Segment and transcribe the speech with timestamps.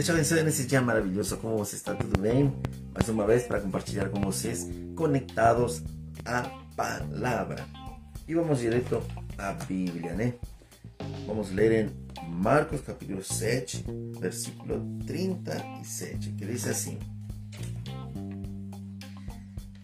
[0.00, 1.36] Deixa eu nesse dia maravilhoso.
[1.36, 1.94] Como você está?
[1.94, 2.50] Tudo bem?
[2.94, 5.82] Mais uma vez para compartilhar com vocês, conectados
[6.24, 6.40] à
[6.74, 7.66] palavra.
[8.26, 9.02] E vamos direto
[9.36, 10.32] à Bíblia, né?
[11.26, 13.84] Vamos ler em Marcos capítulo 7,
[14.18, 16.98] versículo 37, que diz assim: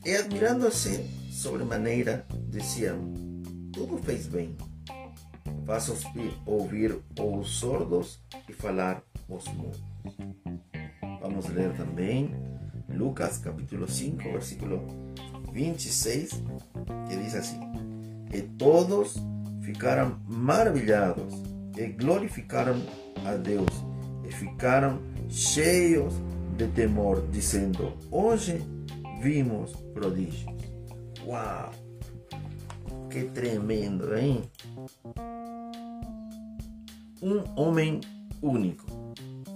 [0.03, 3.13] E admirando-se sobremaneira, diziam:
[3.71, 4.57] Tudo fez bem.
[5.67, 5.93] Faz
[6.47, 9.96] ouvir os sordos e falar os mudos.
[11.21, 12.31] Vamos ler também
[12.89, 14.87] Lucas capítulo 5, versículo
[15.53, 16.43] 26,
[17.09, 17.61] que diz assim:
[18.33, 19.17] E todos
[19.63, 21.35] ficaram maravilhados
[21.77, 22.77] e glorificaram
[23.25, 23.71] a Deus
[24.27, 26.15] e ficaram cheios
[26.57, 28.63] de temor, dizendo: Hoje
[29.21, 30.47] vimos prodígios.
[31.25, 31.73] Uau!
[33.11, 34.43] Que tremendo, hein?
[37.23, 38.01] Um homem
[38.43, 38.96] único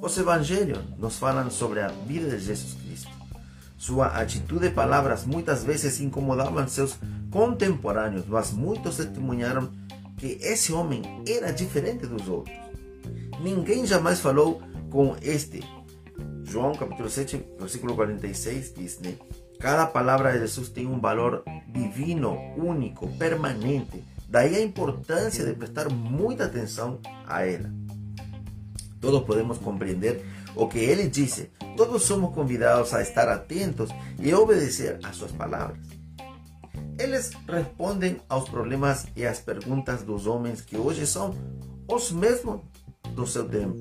[0.00, 3.10] os evangelhos nos falam sobre a vida de Jesus Cristo.
[3.76, 6.98] Sua atitude e palavras muitas vezes incomodavam seus
[7.30, 9.70] contemporâneos, mas muitos testemunharam
[10.16, 12.54] que esse homem era diferente dos outros.
[13.40, 15.62] Ninguém jamais falou com este.
[16.44, 19.14] João capítulo 7, versículo 46 diz, né?
[19.58, 24.02] Cada palavra de Jesus tem um valor divino, único, permanente.
[24.28, 27.70] Daí a importância de prestar muita atenção a ela.
[29.00, 31.50] Todos podemos compreender o que ele disse.
[31.76, 35.78] Todos somos convidados a estar atentos e obedecer a suas palavras.
[36.98, 41.34] Eles respondem aos problemas e às perguntas dos homens que hoje são
[41.88, 42.60] os mesmos
[43.14, 43.78] do seu tempo.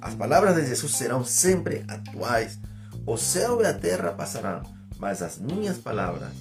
[0.00, 2.58] As palavras de Jesus serão sempre atuais.
[3.06, 4.62] O céu e a terra passarão,
[4.98, 6.32] mas as minhas palavras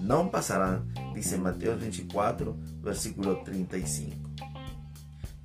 [0.00, 0.84] não passarão,
[1.14, 4.27] diz Mateus 24, versículo 35.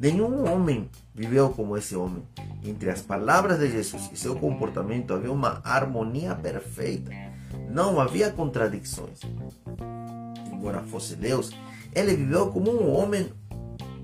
[0.03, 2.27] Nenhum homem viveu como esse homem.
[2.61, 7.09] Entre as palavras de Jesus e seu comportamento havia uma harmonia perfeita.
[7.69, 9.21] Não havia contradições.
[10.51, 11.51] Embora fosse Deus,
[11.95, 13.31] ele viveu como um homem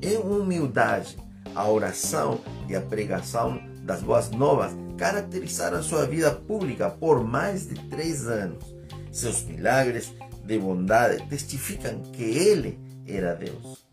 [0.01, 1.17] em humildade.
[1.53, 7.75] A oração e a pregação das boas novas caracterizaram sua vida pública por mais de
[7.89, 8.73] três anos.
[9.11, 10.13] Seus milagres
[10.45, 13.85] de bondade testificam que ele era Deus.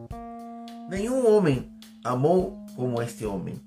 [0.89, 1.76] Nenhum homem
[2.07, 3.61] amou como este homem.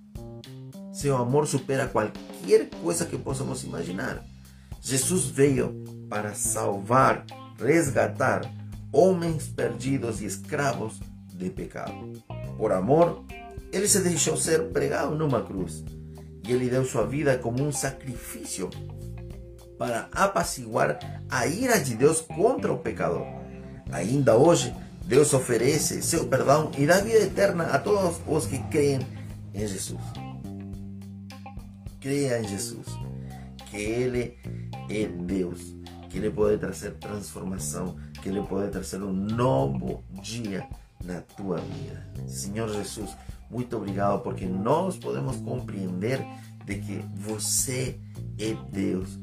[0.93, 4.23] Seu amor supera qualquer coisa que possamos imaginar.
[4.81, 7.25] Jesus veio para salvar,
[7.57, 8.41] resgatar
[8.91, 10.99] homens perdidos e escravos
[11.33, 12.13] de pecado.
[12.57, 13.23] Por amor,
[13.71, 15.83] ele se deixou ser pregado numa cruz
[16.47, 18.69] e ele deu sua vida como um sacrifício
[19.77, 23.25] para apaciguar a ira de Deus contra o pecador.
[23.91, 24.73] Ainda hoje,
[25.09, 28.99] Deus oferece seu perdão e dá vida eterna a todos os que creem
[29.55, 29.99] em Jesus.
[31.99, 32.85] Creia em Jesus,
[33.71, 34.37] que Ele
[34.87, 35.75] é Deus,
[36.11, 40.69] que Ele pode trazer transformação, que Ele pode trazer um novo dia
[41.03, 42.07] na tua vida.
[42.27, 43.09] Senhor Jesus,
[43.49, 46.23] muito obrigado porque nós podemos compreender
[46.65, 47.99] de que você
[48.37, 49.17] é Deus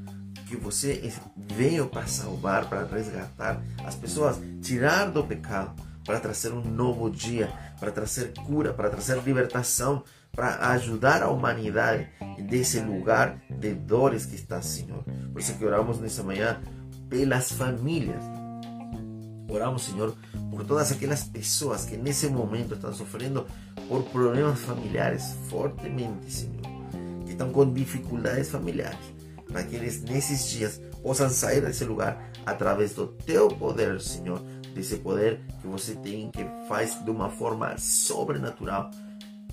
[0.46, 0.92] que você
[1.36, 7.52] veio para salvar, para resgatar as pessoas, tirar do pecado, para trazer um novo dia,
[7.78, 10.02] para trazer cura, para trazer libertação,
[10.32, 12.08] para ajudar a humanidade
[12.48, 15.04] desse lugar de dores que está, Senhor.
[15.32, 16.60] Por isso que oramos nessa manhã
[17.08, 18.22] pelas famílias.
[19.48, 20.14] Oramos, Senhor,
[20.50, 23.46] por todas aquelas pessoas que nesse momento estão sofrendo
[23.88, 26.62] por problemas familiares fortemente, Senhor,
[27.24, 29.16] que estão com dificuldades familiares
[29.56, 34.38] para que eles nesses dias possam sair desse lugar através do teu poder, Senhor,
[34.74, 38.90] desse poder que você tem, que faz de uma forma sobrenatural,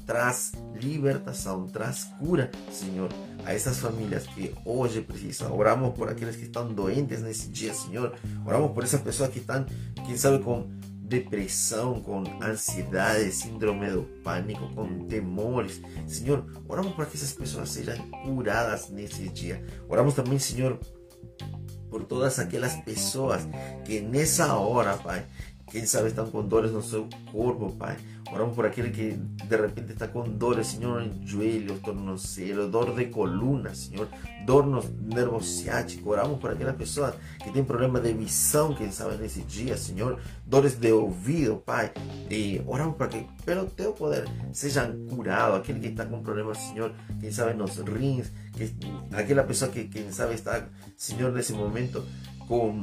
[0.05, 3.09] traz libertação, traz cura, Senhor,
[3.45, 5.57] a essas famílias que hoje precisam.
[5.57, 8.13] Oramos por aqueles que estão doentes nesse dia, Senhor.
[8.45, 9.65] Oramos por essas pessoas que estão,
[10.05, 10.67] quem sabe, com
[11.03, 15.81] depressão, com ansiedade, síndrome do pânico, com temores.
[16.07, 19.63] Senhor, oramos para que essas pessoas sejam curadas nesse dia.
[19.89, 20.79] Oramos também, Senhor,
[21.89, 23.47] por todas aquelas pessoas
[23.85, 25.25] que nessa hora, Pai,
[25.71, 27.97] quem sabe estão com dores no seu corpo, Pai.
[28.31, 33.05] Oramos por aquele que de repente está com dores, Senhor, em joelhos, tornozelo, dor de
[33.05, 34.07] coluna, Senhor,
[34.45, 34.81] dor no
[35.13, 36.09] nervo ciático.
[36.09, 40.75] Oramos por aquela pessoa que tem problema de visão, quem sabe nesse dia, Senhor, dores
[40.75, 41.91] de ouvido, Pai.
[42.29, 45.59] E oramos para que, pelo teu poder, sejam curados.
[45.59, 48.73] Aquele que está com problemas, Senhor, quem sabe nos rins, que,
[49.11, 50.65] aquela pessoa que, quem sabe, está,
[50.97, 52.03] Senhor, nesse momento
[52.47, 52.81] com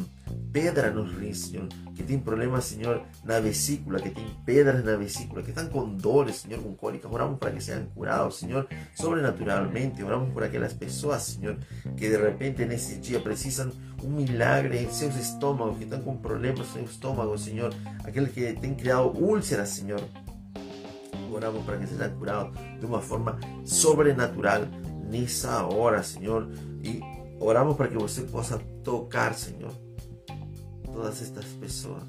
[0.53, 5.43] pedra nos rins, Senhor, que tem problemas, Senhor, na vesícula, que tem pedras na vesícula,
[5.43, 7.11] que estão com dores, Senhor, com cólicas.
[7.11, 10.03] Oramos para que sejam curados, Senhor, sobrenaturalmente.
[10.03, 11.57] Oramos por aquelas pessoas, Senhor,
[11.97, 13.71] que de repente nesse dia precisam
[14.03, 17.73] um milagre em seus estômagos, que estão com problemas no seu estômago, Senhor.
[18.05, 20.03] Aquele que tem criado úlceras, Senhor.
[21.33, 24.63] Oramos para que sejam curados de uma forma sobrenatural
[25.09, 26.49] nessa hora, Senhor.
[26.83, 27.01] E
[27.41, 29.73] oramos para que você possa tocar, Senhor,
[30.85, 32.03] todas estas pessoas.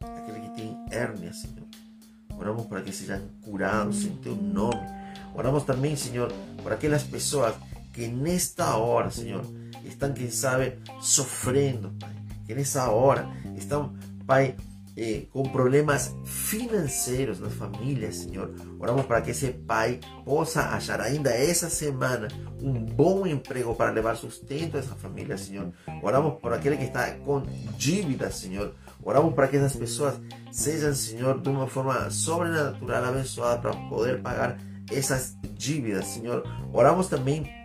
[0.00, 1.66] Aquele que tem hérnia, Senhor.
[2.38, 4.86] Oramos para que sejam curados em teu nome.
[5.34, 6.32] Oramos também, Senhor,
[6.62, 7.54] por aquelas pessoas
[7.92, 9.44] que nesta hora, Senhor,
[9.84, 12.14] estão, quem sabe, sofrendo, Pai.
[12.46, 13.94] Que nessa hora estão,
[14.26, 14.54] Pai,
[14.98, 18.52] eh, com problemas financeiros na família, Senhor.
[18.80, 22.26] Oramos para que esse pai possa achar ainda essa semana
[22.60, 25.72] um bom emprego para levar sustento a essa família, Senhor.
[26.02, 27.42] Oramos por aquele que está com
[27.76, 28.74] dívidas, Senhor.
[29.00, 34.58] Oramos para que essas pessoas sejam, Senhor, de uma forma sobrenatural abençoadas para poder pagar
[34.90, 36.42] essas dívidas, Senhor.
[36.72, 37.57] Oramos também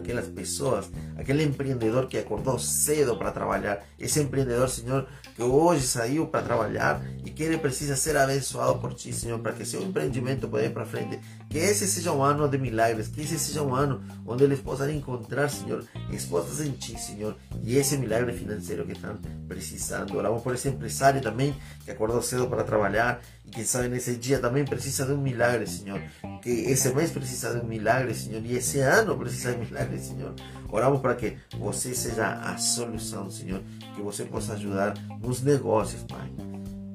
[0.00, 6.26] aquelas pessoas, aquele empreendedor que acordou cedo para trabalhar, esse empreendedor, Senhor, que hoje saiu
[6.26, 10.48] para trabalhar e que ele precisa ser abençoado por Ti, Senhor, para que seu empreendimento
[10.48, 11.20] possa ir para frente.
[11.48, 14.90] Que esse seja um ano de milagres, que esse seja um ano onde eles possam
[14.90, 19.18] encontrar, Senhor, esposas em Ti, Senhor, e esse milagre financeiro que estão
[19.48, 20.16] precisando.
[20.16, 21.54] Oramos por esse empresário também
[21.84, 25.66] que acordou cedo para trabalhar e que sabe nesse dia também precisa de um milagre,
[25.66, 26.00] Senhor.
[26.42, 29.89] Que esse mês precisa de um milagre, Senhor, e esse ano precisa de um milagre,
[29.98, 30.34] Senhor.
[30.70, 33.62] Oramos para que você seja a solução, Senhor,
[33.94, 36.30] que você possa ajudar nos negócios, Pai.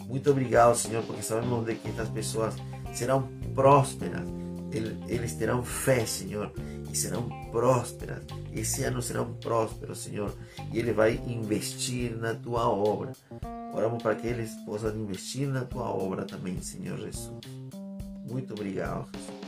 [0.07, 2.55] Muito obrigado, Senhor, porque sabemos de que estas pessoas
[2.93, 4.35] serão prósperas
[5.07, 6.51] eles terão fé, Senhor,
[6.91, 8.23] e serão prósperas.
[8.51, 10.33] Esse ano serão prósperos, Senhor,
[10.71, 13.13] e Ele vai investir na tua obra.
[13.73, 17.31] Oramos para que eles possam investir na tua obra também, Senhor Jesus.
[18.25, 19.44] Muito obrigado, Jesus.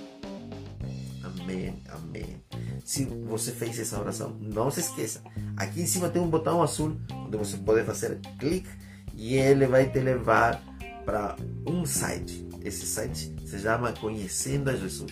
[1.41, 2.43] Amém, amém.
[2.83, 5.21] Se você fez essa oração, não se esqueça.
[5.55, 8.69] Aqui em cima tem um botão azul onde você pode fazer clique
[9.13, 10.61] e ele vai te levar
[11.05, 11.35] para
[11.65, 15.09] um site esse site se chama Conhecendo a Jesus.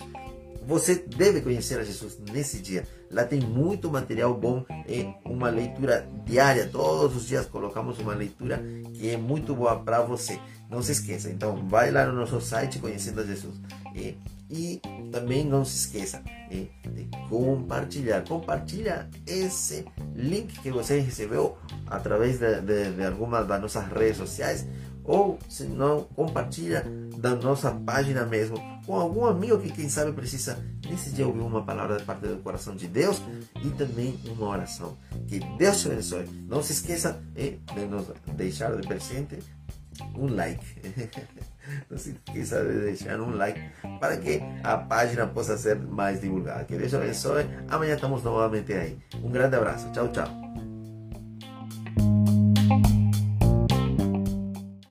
[0.66, 2.84] Você deve conhecer a Jesus nesse dia.
[3.10, 6.68] Lá tem muito material bom e uma leitura diária.
[6.70, 8.60] Todos os dias colocamos uma leitura
[8.92, 10.40] que é muito boa para você.
[10.68, 11.30] Não se esqueça.
[11.30, 13.54] Então, vai lá no nosso site Conhecendo a Jesus.
[13.94, 14.16] E,
[14.50, 14.80] e
[15.12, 16.20] também não se esqueça
[16.50, 16.68] de
[17.28, 18.22] compartilhar.
[18.22, 19.84] Compartilha esse
[20.16, 24.66] link que você recebeu através de, de, de algumas das nossas redes sociais
[25.06, 26.84] ou se não, compartilha
[27.18, 28.56] da nossa página mesmo
[28.86, 30.58] com algum amigo que quem sabe precisa
[30.88, 33.20] nesse dia ouvir uma palavra da parte do coração de Deus
[33.64, 34.96] e também uma oração.
[35.26, 36.26] Que Deus te abençoe.
[36.48, 39.38] Não se esqueça de nos deixar de presente
[40.14, 40.64] um like.
[41.90, 43.60] Não se esqueça de deixar um like
[43.98, 46.64] para que a página possa ser mais divulgada.
[46.64, 47.44] Que Deus te abençoe.
[47.68, 48.96] Amanhã estamos novamente aí.
[49.22, 49.90] Um grande abraço.
[49.92, 50.28] Tchau, tchau.